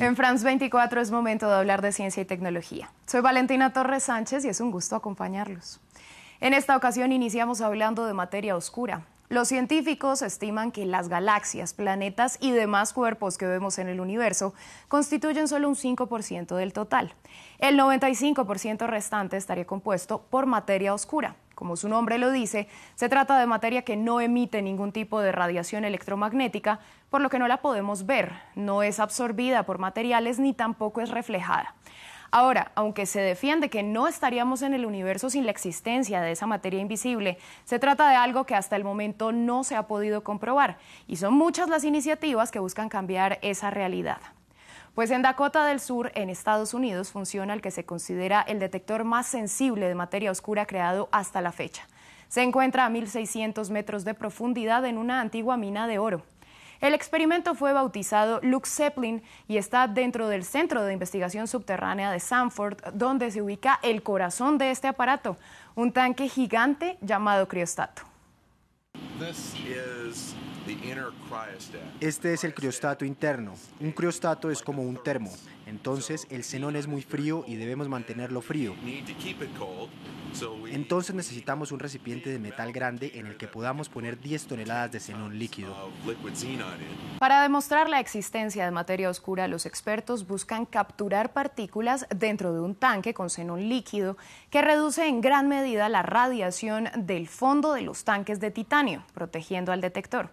[0.00, 2.90] En France 24 es momento de hablar de ciencia y tecnología.
[3.04, 5.78] Soy Valentina Torres Sánchez y es un gusto acompañarlos.
[6.40, 9.02] En esta ocasión iniciamos hablando de materia oscura.
[9.28, 14.54] Los científicos estiman que las galaxias, planetas y demás cuerpos que vemos en el universo
[14.88, 17.12] constituyen solo un 5% del total.
[17.58, 21.36] El 95% restante estaría compuesto por materia oscura.
[21.60, 25.30] Como su nombre lo dice, se trata de materia que no emite ningún tipo de
[25.30, 30.54] radiación electromagnética, por lo que no la podemos ver, no es absorbida por materiales ni
[30.54, 31.74] tampoco es reflejada.
[32.30, 36.46] Ahora, aunque se defiende que no estaríamos en el universo sin la existencia de esa
[36.46, 40.78] materia invisible, se trata de algo que hasta el momento no se ha podido comprobar
[41.06, 44.22] y son muchas las iniciativas que buscan cambiar esa realidad.
[44.94, 49.04] Pues en Dakota del Sur, en Estados Unidos, funciona el que se considera el detector
[49.04, 51.86] más sensible de materia oscura creado hasta la fecha.
[52.28, 56.22] Se encuentra a 1.600 metros de profundidad en una antigua mina de oro.
[56.80, 62.20] El experimento fue bautizado Lux Zeppelin y está dentro del Centro de Investigación Subterránea de
[62.20, 65.36] Sanford, donde se ubica el corazón de este aparato,
[65.74, 68.02] un tanque gigante llamado criostato.
[72.00, 73.54] Este es el criostato interno.
[73.80, 75.30] Un criostato es como un termo.
[75.66, 78.74] Entonces el xenón es muy frío y debemos mantenerlo frío.
[80.70, 85.00] Entonces necesitamos un recipiente de metal grande en el que podamos poner 10 toneladas de
[85.00, 85.74] xenón líquido.
[87.20, 92.74] Para demostrar la existencia de materia oscura, los expertos buscan capturar partículas dentro de un
[92.74, 94.16] tanque con xenón líquido
[94.48, 99.70] que reduce en gran medida la radiación del fondo de los tanques de titanio, protegiendo
[99.70, 100.30] al detector.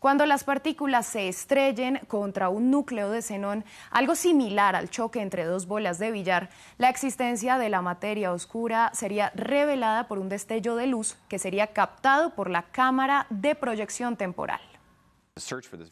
[0.00, 5.44] Cuando las partículas se estrellen contra un núcleo de xenón, algo similar al choque entre
[5.44, 10.74] dos bolas de billar, la existencia de la materia oscura sería revelada por un destello
[10.74, 14.73] de luz que sería captado por la cámara de proyección temporal.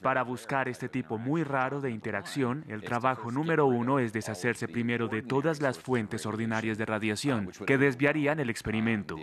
[0.01, 5.09] Para buscar este tipo muy raro de interacción, el trabajo número uno es deshacerse primero
[5.09, 9.17] de todas las fuentes ordinarias de radiación que desviarían el experimento.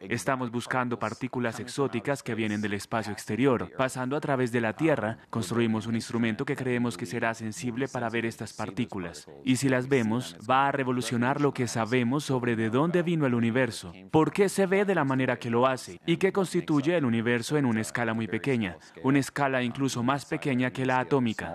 [0.00, 3.70] Estamos buscando partículas exóticas que vienen del espacio exterior.
[3.76, 8.10] Pasando a través de la Tierra, construimos un instrumento que creemos que será sensible para
[8.10, 9.28] ver estas partículas.
[9.44, 13.34] Y si las vemos, va a revolucionar lo que sabemos sobre de dónde vino el
[13.34, 17.04] universo, por qué se ve de la manera que lo hace y qué constituye el
[17.04, 18.55] universo en una escala muy pequeña
[19.02, 21.54] una escala incluso más pequeña que la atómica.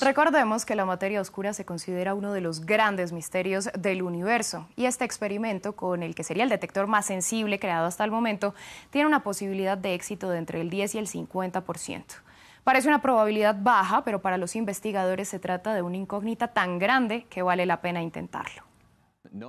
[0.00, 4.86] Recordemos que la materia oscura se considera uno de los grandes misterios del universo y
[4.86, 8.54] este experimento, con el que sería el detector más sensible creado hasta el momento,
[8.90, 12.04] tiene una posibilidad de éxito de entre el 10 y el 50%.
[12.64, 17.26] Parece una probabilidad baja, pero para los investigadores se trata de una incógnita tan grande
[17.30, 18.69] que vale la pena intentarlo.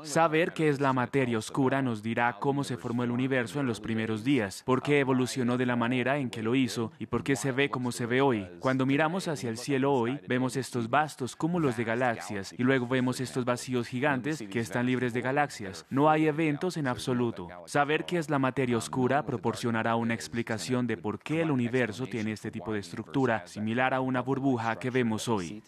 [0.03, 3.80] Saber qué es la materia oscura nos dirá cómo se formó el universo en los
[3.80, 7.36] primeros días, por qué evolucionó de la manera en que lo hizo y por qué
[7.36, 8.47] se ve como se ve hoy.
[8.59, 13.19] Cuando miramos hacia el cielo hoy, vemos estos vastos cúmulos de galaxias y luego vemos
[13.19, 15.86] estos vacíos gigantes que están libres de galaxias.
[15.90, 17.48] No hay eventos en absoluto.
[17.66, 22.34] Saber qué es la materia oscura proporcionará una explicación de por qué el universo tiene
[22.34, 25.63] este tipo de estructura similar a una burbuja que vemos hoy.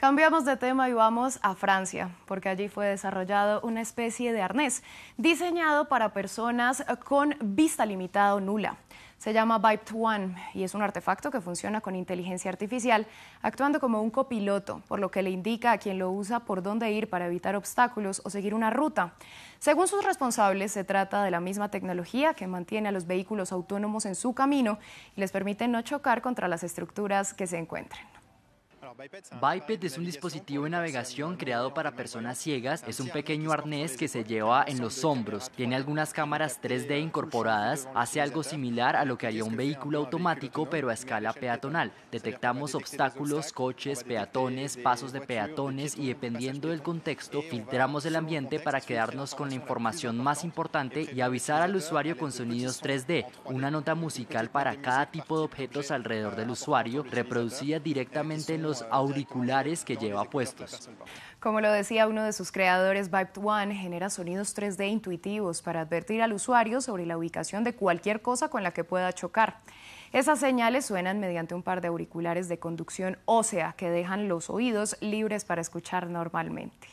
[0.00, 4.84] Cambiamos de tema y vamos a Francia, porque allí fue desarrollado una especie de arnés
[5.16, 8.76] diseñado para personas con vista limitada o nula.
[9.18, 13.08] Se llama Vibe One y es un artefacto que funciona con inteligencia artificial,
[13.42, 16.92] actuando como un copiloto, por lo que le indica a quien lo usa por dónde
[16.92, 19.14] ir para evitar obstáculos o seguir una ruta.
[19.58, 24.06] Según sus responsables, se trata de la misma tecnología que mantiene a los vehículos autónomos
[24.06, 24.78] en su camino
[25.16, 28.17] y les permite no chocar contra las estructuras que se encuentren.
[28.96, 32.82] Biped es un dispositivo de navegación creado para personas ciegas.
[32.86, 35.50] Es un pequeño arnés que se lleva en los hombros.
[35.50, 37.88] Tiene algunas cámaras 3D incorporadas.
[37.94, 41.92] Hace algo similar a lo que haría un vehículo automático, pero a escala peatonal.
[42.10, 48.80] Detectamos obstáculos, coches, peatones, pasos de peatones y dependiendo del contexto, filtramos el ambiente para
[48.80, 53.26] quedarnos con la información más importante y avisar al usuario con sonidos 3D.
[53.44, 58.77] Una nota musical para cada tipo de objetos alrededor del usuario, reproducida directamente en los
[58.90, 60.88] auriculares que lleva puestos.
[61.40, 66.22] Como lo decía uno de sus creadores, Vibe One genera sonidos 3D intuitivos para advertir
[66.22, 69.58] al usuario sobre la ubicación de cualquier cosa con la que pueda chocar.
[70.12, 74.96] Esas señales suenan mediante un par de auriculares de conducción ósea que dejan los oídos
[75.00, 76.88] libres para escuchar normalmente.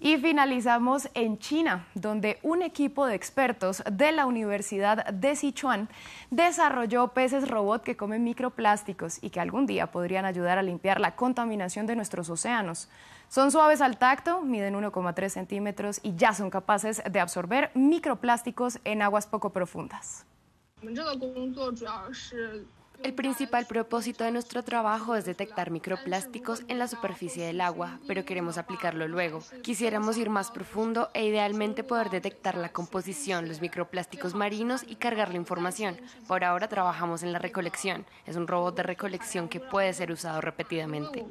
[0.00, 5.88] Y finalizamos en China, donde un equipo de expertos de la Universidad de Sichuan
[6.30, 11.16] desarrolló peces robot que comen microplásticos y que algún día podrían ayudar a limpiar la
[11.16, 12.88] contaminación de nuestros océanos.
[13.28, 19.02] Son suaves al tacto, miden 1,3 centímetros y ya son capaces de absorber microplásticos en
[19.02, 20.24] aguas poco profundas.
[23.02, 28.24] El principal propósito de nuestro trabajo es detectar microplásticos en la superficie del agua, pero
[28.24, 29.40] queremos aplicarlo luego.
[29.62, 35.30] Quisiéramos ir más profundo e idealmente poder detectar la composición, los microplásticos marinos y cargar
[35.30, 35.96] la información.
[36.26, 38.04] Por ahora trabajamos en la recolección.
[38.26, 41.24] Es un robot de recolección que puede ser usado repetidamente.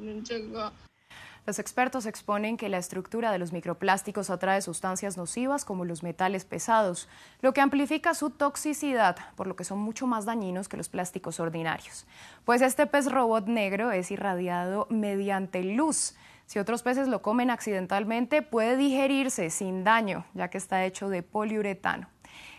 [1.48, 6.44] Los expertos exponen que la estructura de los microplásticos atrae sustancias nocivas como los metales
[6.44, 7.08] pesados,
[7.40, 11.40] lo que amplifica su toxicidad, por lo que son mucho más dañinos que los plásticos
[11.40, 12.06] ordinarios.
[12.44, 16.16] Pues este pez robot negro es irradiado mediante luz.
[16.44, 21.22] Si otros peces lo comen accidentalmente, puede digerirse sin daño, ya que está hecho de
[21.22, 22.10] poliuretano.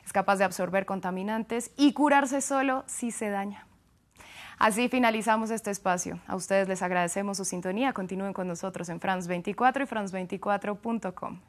[0.03, 3.68] Es capaz de absorber contaminantes y curarse solo si se daña.
[4.59, 6.19] Así finalizamos este espacio.
[6.27, 7.93] A ustedes les agradecemos su sintonía.
[7.93, 11.39] Continúen con nosotros en France 24 y France24.com.